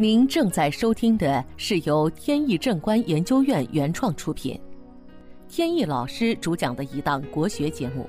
[0.00, 4.58] 您正在收听的是由天意正观研究院原创出品，
[5.46, 8.08] 天意老师主讲的一档国学节目。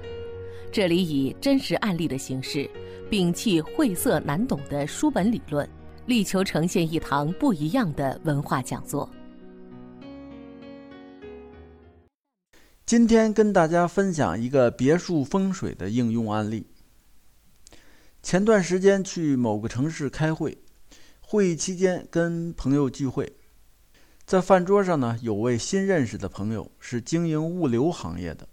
[0.71, 2.66] 这里以真实案例的形式，
[3.09, 5.70] 摒弃晦涩难懂的书本理论，
[6.05, 9.10] 力求呈现一堂不一样的文化讲座。
[12.86, 16.66] 今天跟大家分享一个别墅风水的应用案例。
[18.23, 20.58] 前段时间去某个城市开会。
[21.32, 23.38] 会议期间跟朋友聚会，
[24.26, 28.50] 在饭桌上呢，有位新认识的朋友是经营物流行业的，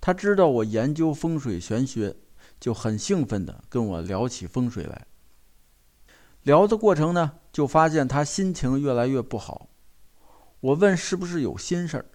[0.00, 2.16] 他知道我研究风水玄学，
[2.58, 5.06] 就很兴奋地跟我聊起风水来。
[6.42, 9.68] 聊的过程呢，就发现他心情越来越不好。
[10.60, 12.06] 我问是不是有心事儿，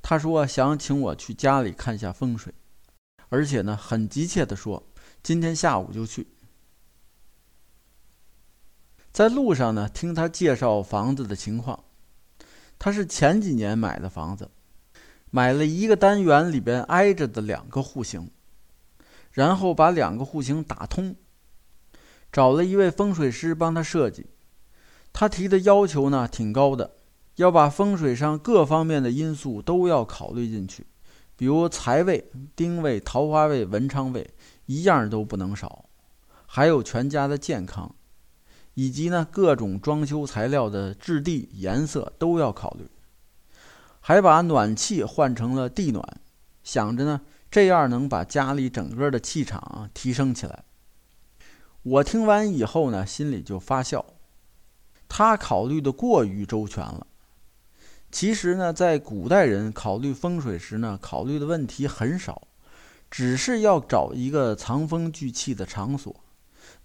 [0.00, 2.54] 他说想请我去家里看下风水，
[3.28, 4.82] 而且呢，很急切地说
[5.22, 6.28] 今天下午就去。
[9.12, 11.84] 在路上呢，听他介绍房子的情况。
[12.78, 14.50] 他是前几年买的房子，
[15.30, 18.30] 买了一个单元里边挨着的两个户型，
[19.30, 21.14] 然后把两个户型打通，
[22.32, 24.26] 找了一位风水师帮他设计。
[25.12, 26.92] 他提的要求呢挺高的，
[27.36, 30.86] 要把风水上各方面的因素都要考虑进去，
[31.36, 34.28] 比如财位、丁位、桃花位、文昌位，
[34.64, 35.84] 一样都不能少，
[36.46, 37.94] 还有全家的健康。
[38.74, 42.88] 以及呢，各种装修材料的质地、颜色都要考虑，
[44.00, 46.20] 还把暖气换成了地暖，
[46.64, 47.20] 想着呢，
[47.50, 50.64] 这样能把家里整个的气场提升起来。
[51.82, 54.06] 我听完以后呢，心里就发笑，
[55.08, 57.06] 他考虑的过于周全了。
[58.10, 62.42] 其实呢，在古代人考虑风水时呢，考虑的问题很少，
[63.10, 66.14] 只是要找一个藏风聚气的场所。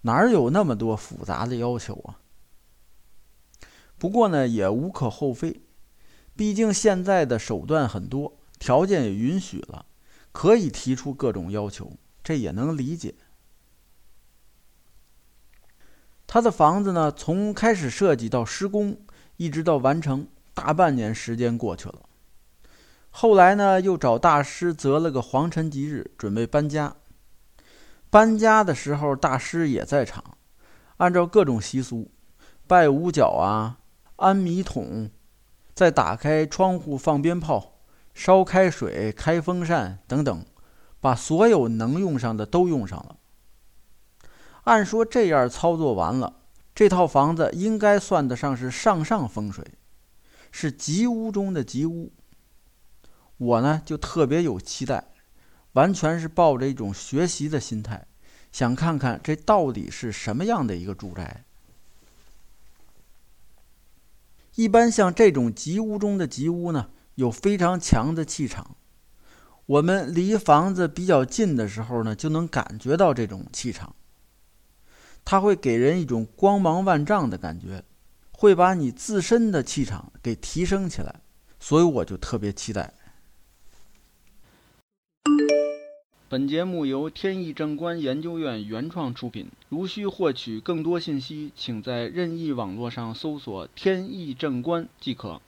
[0.02, 2.20] 哪有那么多复杂的要求啊？
[3.98, 5.60] 不过呢，也无可厚非，
[6.36, 9.86] 毕竟现在的手段很多，条件也允许了，
[10.30, 11.92] 可以提出各种要求，
[12.22, 13.14] 这也能理解。
[16.26, 19.00] 他的房子呢，从开始设计到施工，
[19.36, 22.02] 一直到完成，大半年时间过去了。
[23.10, 26.94] 后来呢，又找大师择了个黄辰吉日，准备搬家。
[28.10, 30.24] 搬家的时候，大师也在场。
[30.96, 32.10] 按照各种习俗，
[32.66, 33.78] 拜五角啊，
[34.16, 35.10] 安米桶，
[35.74, 37.80] 再打开窗户放鞭炮，
[38.14, 40.44] 烧开水，开风扇等等，
[41.00, 43.16] 把所有能用上的都用上了。
[44.64, 46.40] 按说这样操作完了，
[46.74, 49.64] 这套房子应该算得上是上上风水，
[50.50, 52.12] 是吉屋中的吉屋。
[53.36, 55.12] 我呢，就特别有期待。
[55.78, 58.04] 完全是抱着一种学习的心态，
[58.50, 61.44] 想看看这到底是什么样的一个住宅。
[64.56, 68.74] 一般像这种吉屋中的吉屋呢，有非常强的气场。
[69.66, 73.94] 我们离房子比较近的时候呢，就能感觉到这种气场。
[75.24, 77.84] 它会给人一种光芒万丈的感觉，
[78.32, 81.20] 会把你自身的气场给提升起来。
[81.60, 82.92] 所以我就特别期待。
[86.30, 89.50] 本节目由天意正观研究院原创出品。
[89.70, 95.40] 如需获取更多信息，请在任意网络上搜索“天意正观”即可。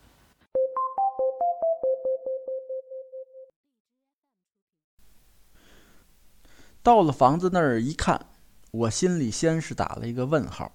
[6.82, 8.24] 到了房子那儿一看，
[8.70, 10.72] 我心里先是打了一个问号，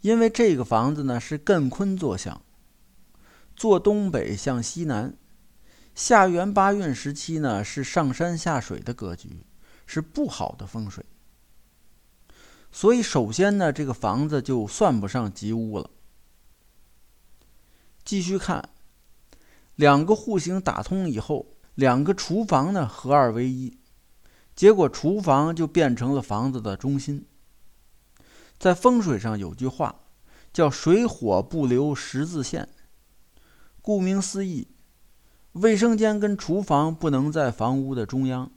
[0.00, 2.40] 因为这个房子呢是艮坤坐向，
[3.54, 5.14] 坐东北向西南。
[5.96, 9.46] 下元八运时期呢，是上山下水的格局，
[9.86, 11.02] 是不好的风水。
[12.70, 15.88] 所以，首先呢，这个房子就算不上吉屋了。
[18.04, 18.68] 继续看，
[19.74, 23.78] 两个户型打通以后，两个厨房呢合二为一，
[24.54, 27.26] 结果厨房就变成了房子的中心。
[28.58, 30.02] 在风水上有句话，
[30.52, 32.68] 叫“水火不留十字线”，
[33.80, 34.68] 顾名思义。
[35.56, 38.52] 卫生间跟厨房不能在房屋的中央，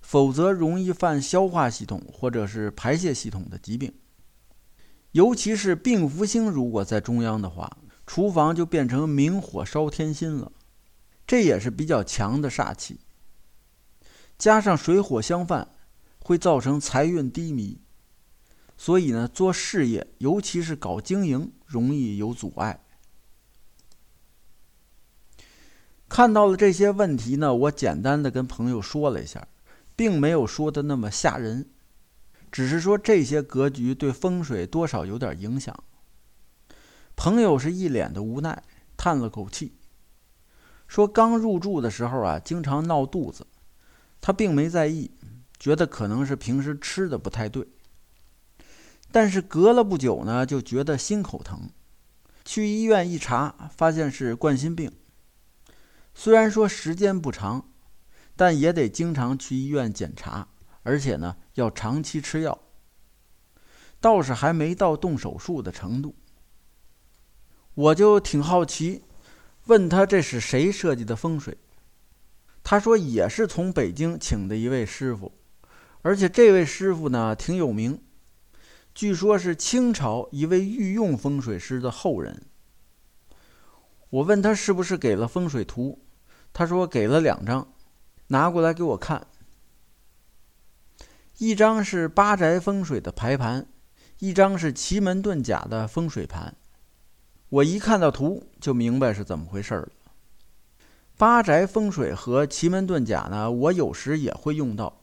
[0.00, 3.92] 否则容易犯消化系统或者是排泄系统的疾病。
[5.12, 7.76] 尤其是病福星如果在中央的话，
[8.06, 10.50] 厨房就变成明火烧天心了，
[11.26, 13.00] 这也是比较强的煞气。
[14.38, 15.68] 加上水火相犯，
[16.22, 17.82] 会造成财运低迷，
[18.78, 22.82] 所以呢，做事业，尤其是搞经营，容易有阻碍。
[26.10, 29.46] 看到了这些问题呢，我简单的跟朋友说了一下，
[29.94, 31.70] 并没有说的那么吓人，
[32.50, 35.72] 只是说这些格局对风水多少有点影响。
[37.14, 38.60] 朋友是一脸的无奈，
[38.96, 39.76] 叹了口气，
[40.88, 43.46] 说：“刚入住的时候啊，经常闹肚子，
[44.20, 45.12] 他并没在意，
[45.60, 47.68] 觉得可能是平时吃的不太对。
[49.12, 51.70] 但是隔了不久呢，就觉得心口疼，
[52.44, 54.90] 去医院一查，发现是冠心病。
[56.14, 57.70] 虽然说时间不长，
[58.36, 60.48] 但也得经常去医院检查，
[60.82, 62.58] 而且呢，要长期吃药。
[64.00, 66.14] 倒是还没到动手术的程度。”
[67.74, 69.04] 我就挺好奇，
[69.66, 71.56] 问他这是谁设计的风水？
[72.62, 75.32] 他说也是从北京请的一位师傅，
[76.02, 78.02] 而且这位师傅呢挺有名，
[78.94, 82.49] 据说是清朝一位御用风水师的后人。
[84.10, 86.00] 我问他是不是给了风水图，
[86.52, 87.72] 他说给了两张，
[88.26, 89.26] 拿过来给我看。
[91.38, 93.66] 一张是八宅风水的排盘，
[94.18, 96.56] 一张是奇门遁甲的风水盘。
[97.48, 99.88] 我一看到图就明白是怎么回事了。
[101.16, 105.00] 八宅风水和奇门遁甲呢，我有时也会用到，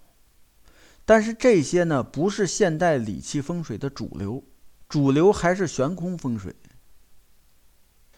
[1.06, 4.44] 但是这些呢不是现代理气风水的主流，
[4.90, 6.54] 主流还是悬空风水。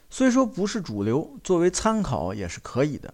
[0.09, 3.13] 虽说不是主流，作为参考也是可以的。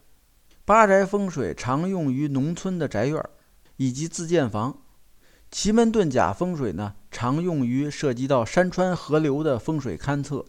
[0.63, 3.24] 八宅风水常用于农村的宅院
[3.77, 4.81] 以及自建房，
[5.51, 10.45] 奇门遁甲风水呢常用于涉及到山川河流的风水勘测。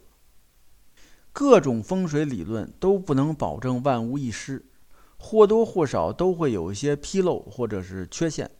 [1.32, 4.64] 各种风水理论都不能保证万无一失，
[5.19, 8.50] 或多或少都会有一些纰漏或者是缺陷。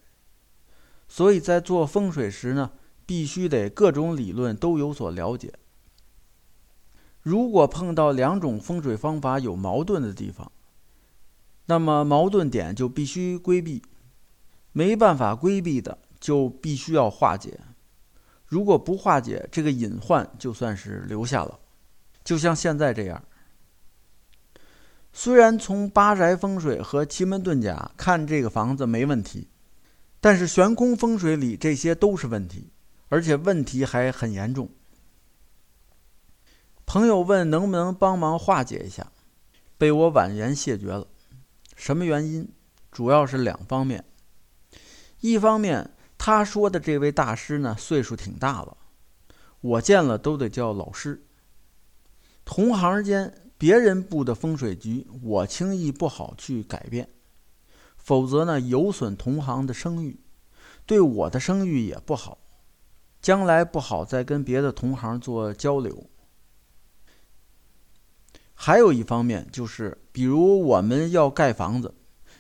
[1.09, 2.73] 所以在做风水时呢，
[3.07, 5.55] 必须得各种理论都有所了解。
[7.27, 10.53] 如果碰到两种风水方法有矛盾的地方，
[11.65, 13.83] 那么矛盾点就必须规避；
[14.71, 17.59] 没办法规避的，就必须要化解。
[18.47, 21.59] 如果不化解，这个隐患就算是留下了。
[22.23, 23.21] 就像现在这样，
[25.13, 29.49] 虽然从八宅风水和奇门遁甲看这个房子没问题，
[30.21, 32.71] 但是悬空风水里这些都是问题，
[33.09, 34.71] 而且问题还很严重。
[36.97, 39.13] 朋友问能不能帮忙化解一下，
[39.77, 41.07] 被我婉言谢绝了。
[41.77, 42.49] 什么原因？
[42.91, 44.03] 主要是两方面。
[45.21, 48.79] 一方面，他说的这位大师呢，岁数挺大了，
[49.61, 51.23] 我见了都得叫老师。
[52.47, 57.11] 同行间，别人布的风水局，我轻易不好去改变，
[57.99, 60.19] 否则呢，有损同行的声誉，
[60.87, 62.39] 对我的声誉也不好，
[63.21, 66.09] 将来不好再跟别的同行做交流。
[68.59, 71.95] 还有一方面就是，比如我们要盖房子，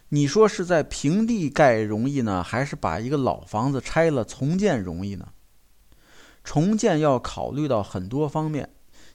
[0.08, 5.28] 你说是在平地盖容易呢，还是把一个老房子拆了重建容易呢？
[6.42, 8.70] 重建要考虑到很多方面。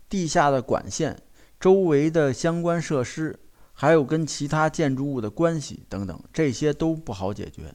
[0.08, 1.22] 地下的管线、
[1.58, 3.40] 周围的相关设施，
[3.72, 7.74] 还有跟其他建筑物的关系等等，这些都不好解决。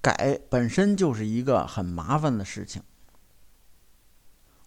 [0.00, 2.80] 改本身就是一个很麻烦的事情。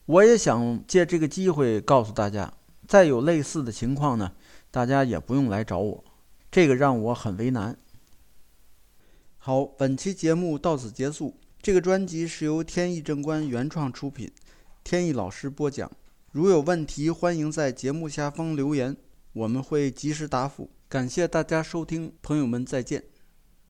[0.06, 2.53] 我也想借这个机会告诉大家，
[2.88, 4.32] 再有类似的情况呢，
[4.72, 6.04] 大家也不用来找我，
[6.52, 7.78] 这个让我很为难。
[9.38, 11.36] 好，本期节目到此结束。
[11.62, 14.32] 这个专辑是由天意正观原创出品，
[14.84, 15.92] 天意老师播讲。
[16.32, 18.96] 如有问题，欢迎在节目下方留言，
[19.34, 20.70] 我们会及时答复。
[20.88, 23.14] 感谢大家收听，朋友们再见。